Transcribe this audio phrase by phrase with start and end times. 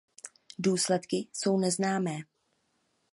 [0.59, 2.17] Důsledky jsou neznámé.